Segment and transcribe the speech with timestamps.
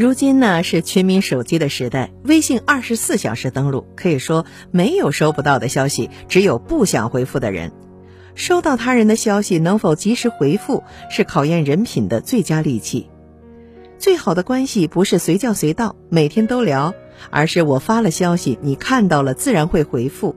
[0.00, 7.70] 如今呢是全民手机的时代，微信二十四小时登录，可以说没有收不到的消息，只有不想回复的人。
[8.34, 13.10] 收到他人的消息能否及时回复，是考验人品的最佳利器。
[13.98, 16.94] 最好的关系不是随叫随到，每天都聊，
[17.28, 20.34] 而是我发了消息，你看到了自然会回复。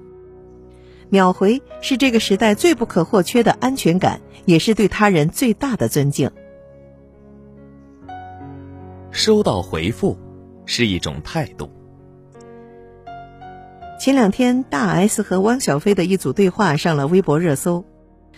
[1.07, 6.29] 秒回是这个时代最不可或缺的安全感，也是对他人最大的尊敬。
[9.13, 10.17] 收到回复
[10.65, 11.69] 是一种态度。
[13.99, 17.85] 前两天，大 S 和汪小菲的一组对话上了微博热搜。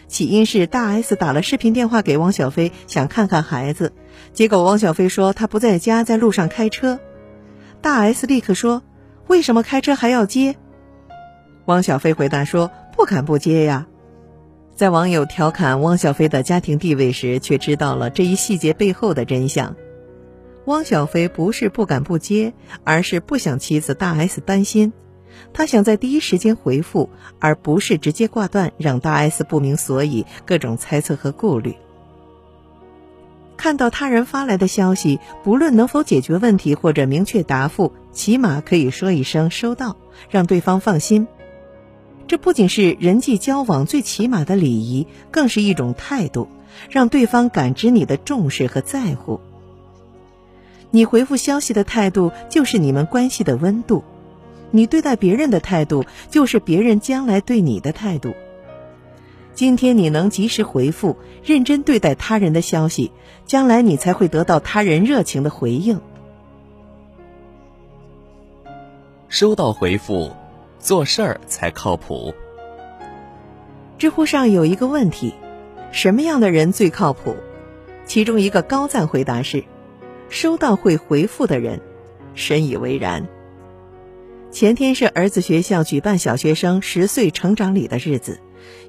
[0.08, 3.94] 起因是大 S 打了视频电话给汪小菲，想看看孩子，
[4.34, 7.00] 结果汪小菲说他不在家，在路上开车。
[7.82, 8.84] 大 S 立刻说
[9.28, 10.58] ：“为什么开车还要接？”
[11.66, 13.88] 汪小菲回答说：“不敢不接呀。”
[14.76, 19.74] 在网友调侃汪小菲的家庭地位时，却知道了这一细节背后的真相。
[20.66, 24.94] 汪小菲不是不敢不接，而是不想妻子大 S 担心，
[25.54, 31.76] 他想在第一时间回复，而不是直接挂断，让大 S 不明所以，各种猜测和顾虑。
[33.58, 39.96] 看到他人发来的消息，不论能否解决问题或者明确答复，起码可以说一声收到，
[40.30, 41.28] 让对方放心。
[42.28, 46.48] 这不仅是人际交往最起码的礼仪，更是一种态度，
[46.90, 49.40] 让对方感知你的重视和在乎。
[50.96, 54.02] 你回复消息的态度，就是你们关系的温度；
[54.72, 58.34] 你对待别人的态度，就是别人将来对你的态度。
[59.54, 63.12] 今天你能及时回复、认真对待他人的消息，
[63.46, 66.00] 将来你才会得到他人热情的回应。
[69.28, 70.32] 收到回复，
[70.80, 72.34] 做事儿才靠谱。
[73.98, 75.34] 知乎上有一个问题：
[75.92, 77.36] 什么样的人最靠谱？
[78.06, 79.66] 其中一个高赞回答是。
[80.30, 81.82] 收到会回复的人，
[82.34, 83.28] 深以为然。
[84.52, 88.40] 前天是儿子学校举办小学生十岁成长礼的日子，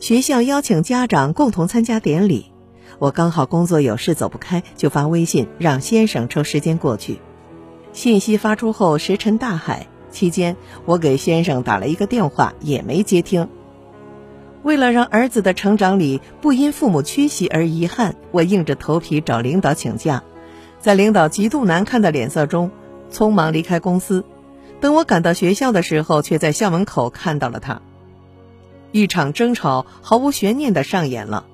[0.00, 2.52] 学校邀请家长共同参加典礼。
[2.98, 7.18] 我刚好工作有事走不开，就发微信让先生抽时间过去。
[7.92, 13.48] 信息发出后石沉大海，期间我给先生打了一个电话，也没接听。
[14.62, 20.22] 为了让儿子的成长礼不因父母缺席而遗憾，我硬着头皮找领导请假。
[20.86, 22.70] 在领导极度难看的脸色中，
[23.10, 24.24] 匆忙离开公司。
[24.80, 27.82] 等我赶到学校的时候，却在校门口看到了他。
[28.92, 31.44] 一场争吵毫无悬念的上演了。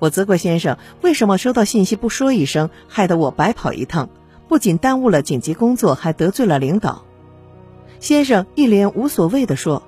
[0.00, 4.08] 我责怪先生为什么收到信息不说一声，害得我白跑一趟，
[4.48, 7.04] 不仅耽误了紧急工作，还得罪了领导。
[8.00, 9.84] 先生一脸无所谓的说：“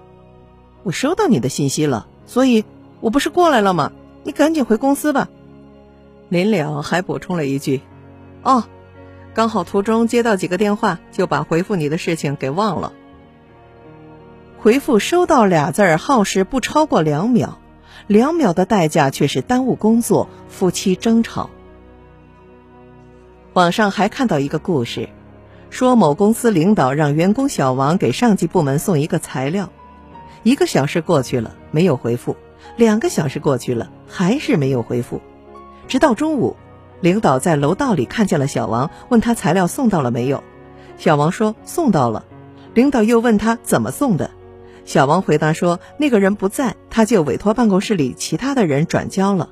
[0.85, 2.65] 我收到你的信息了，所以
[3.01, 3.91] 我不是过来了吗？
[4.23, 5.29] 你赶紧回公司吧。”
[6.31, 7.81] 临了还补充了一句。
[8.43, 8.65] 哦，
[9.35, 12.93] 刚好途中接到几个电话，就把回复你的事情给忘了。
[14.59, 17.59] 回复“收到”俩字儿耗时不超过两秒，
[18.07, 21.51] 两秒的代价却是耽误工作、夫妻争吵。
[23.53, 25.09] 网上还看到一个故事，
[25.71, 29.71] 说某公司领导让员工小王给上级部门送一个材料，
[30.43, 32.37] 一个小时过去了没有回复，
[32.77, 35.21] 两个小时过去了还是没有回复，
[35.87, 36.57] 直到中午。
[37.01, 40.43] 领导在楼道里看见了小王，问他材料送到了没有。
[40.97, 42.25] 小王说送到了。
[42.75, 44.31] 领导又问他怎么送的，
[44.85, 49.51] 小王回答说那个人不在，他就委托办公室里其他的人转交了。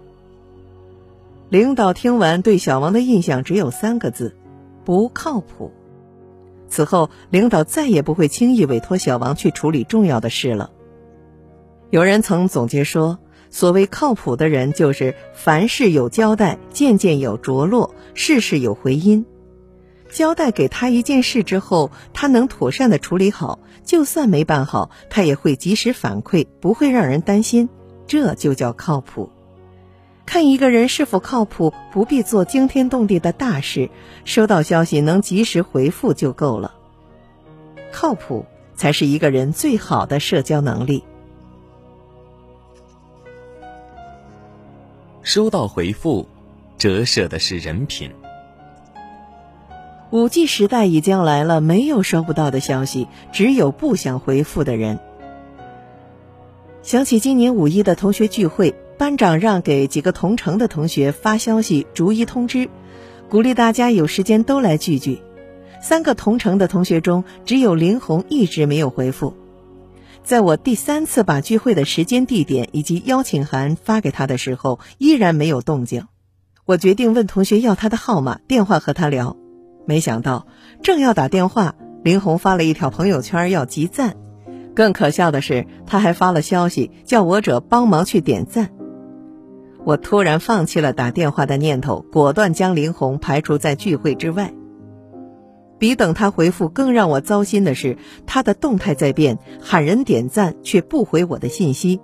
[1.49, 4.37] 领导听完对小王的印象只有三个字：
[4.85, 5.73] 不靠谱。
[6.69, 10.71] 此后，领导再也不会轻易委托小王去处理重要的事了。
[11.91, 13.19] 有人曾总结说。
[13.51, 19.25] 所谓靠谱的人，就是凡事有交代，件件有着落，事事有回音。
[20.11, 27.69] 交代给他一件事之后，他能妥善的处理好，就算没办好，他也会及时反馈，不会让人担心。
[28.07, 29.31] 这就叫靠谱。
[30.25, 33.91] 看一个人是否靠谱，不必做惊天动地的大事，
[34.25, 36.75] 收到消息能及时回复就够了。
[37.93, 41.05] 靠谱才是一个人最好的社交能力。
[45.27, 46.29] 收到回复，
[46.79, 48.13] 折射的是人品。
[50.13, 55.01] 五 G 时代已经来了，没有收不到的消息，只有不想回复的人。
[56.83, 62.69] 想起今年五一的同学聚会，班长让给几个同城的同学发消息，逐一通知，
[63.29, 65.21] 鼓励大家有时间都来聚聚。
[65.83, 69.35] 三个同城的同学中，只有林红一直没有回复。
[70.27, 76.09] 在我第三次把聚会的时间、地点以及邀请函发给他的时候，依然没有动静。
[76.65, 79.37] 我决定问同学要他的号码、电话和他聊。
[79.87, 80.49] 没想到
[80.83, 84.17] 正要打电话，林红发了一条朋友圈要集赞。
[84.75, 88.73] 更可笑的是，他还发了消息叫我者帮忙去点赞。
[89.85, 94.53] 我突然放弃了打电话的念头，果断将林红排除在聚会之外。
[95.79, 102.01] 比等他回复更让我糟心的是，他的动态在变，喊人点赞却不回我的信息。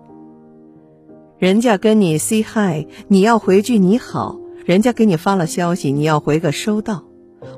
[1.38, 7.04] 人家跟你 say hi，你要回句你好；人家给你发了消息，你要回个收到。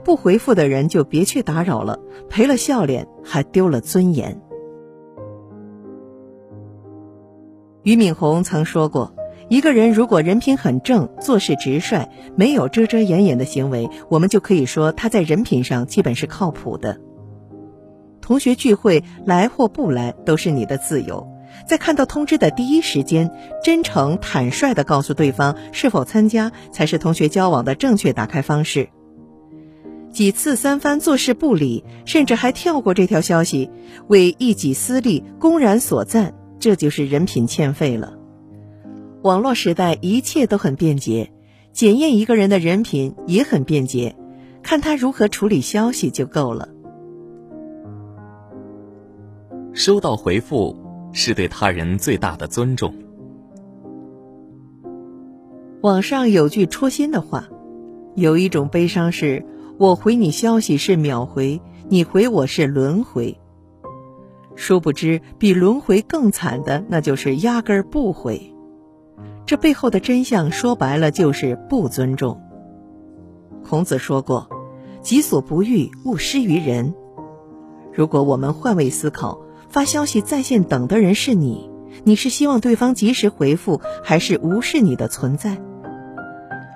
[0.03, 1.99] 不回复的人就别去打扰了，
[2.31, 4.41] 赔了笑脸还丢了尊严。
[7.83, 9.14] 俞敏洪曾说过。
[9.49, 16.99] 一个人如果人品很正，做事直率，没有遮遮掩掩的行为，我们就可以说他在人品上基本是靠谱的。
[18.21, 21.29] 同学聚会来或不来都是你的自由，
[21.69, 23.31] 在看到通知的第一时间，
[23.63, 28.89] 真诚坦率地告诉对方是否参加，才是同学交往的正确打开方式。
[30.11, 33.69] 几次三番坐视不理，甚至还跳过这条消息，
[34.07, 38.15] 为一己私利公然所赞，这就是人品欠费了。
[39.25, 41.33] 网络时代一切都很便捷，
[41.73, 44.15] 检验一个人的人品也很便捷，
[44.63, 46.69] 看他如何处理消息就够了。
[49.73, 50.77] 收到回复
[51.15, 52.95] 是对他人最大的尊重。
[55.81, 57.49] 网上有句戳心的话，
[58.15, 59.47] 有一种悲伤是
[59.79, 63.41] 我回你消息是秒回，你回我是轮回。
[64.55, 68.54] 殊不知，比轮回更惨的，那就是压根儿不回。
[69.47, 72.41] 这背后的真相说白了就是不尊重。
[73.63, 74.49] 孔子说过
[75.03, 76.95] ：“己所不欲，勿施于人。”
[77.93, 79.39] 如果我们换位思考，
[79.69, 81.71] 发消息在线等的人是你，
[82.05, 85.61] 你是希望对方及时回复，还是无视你的存在？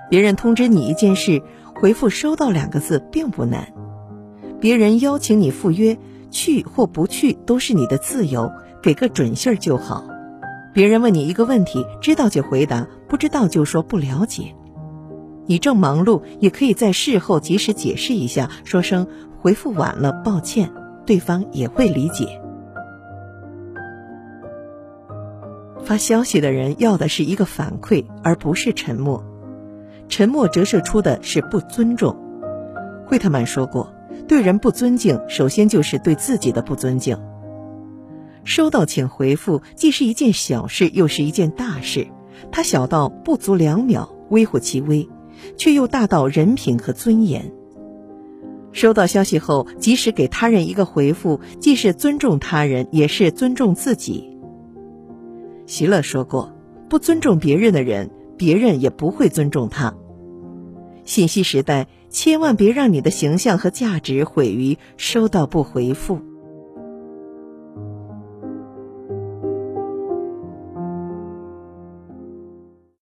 [0.09, 1.41] 别人通知你一件事，
[1.75, 3.63] 回复“收到”两个字并不难；
[4.59, 5.97] 别人邀请你赴约，
[6.31, 8.51] 去或不去都是你的自由，
[8.81, 10.03] 给个准信儿就好。
[10.73, 14.55] 别人问你一个问题，知道就回答，不知道就说不了解。
[15.45, 19.07] 你正忙碌，也可以在事后及时解释一下，说声
[19.39, 20.71] 回复晚了，抱歉，
[21.05, 22.39] 对方也会理解。
[25.83, 29.25] 发消息的人要的是一个反馈，而不是沉默。
[30.07, 32.15] 沉默折射出的是不尊重。
[33.07, 33.91] 惠特曼说过，
[34.27, 37.17] 对人不尊敬，首先就是对自己的不尊敬。
[38.43, 42.07] 收到请回复，既是一件小事，又是一件大事。
[42.51, 45.07] 它小到不足两秒，微乎其微，
[45.57, 47.51] 却又大到人品和尊严。
[48.71, 54.37] 收到消息后，及时给他人一个回复，既是尊重他人，也是尊重自己。
[55.65, 56.53] 席勒说过
[56.89, 59.93] ：“不尊重别人的人，别人也不会尊重他。”
[61.03, 66.19] 信息时代，千万别让你的形象和价值毁于收到不回复。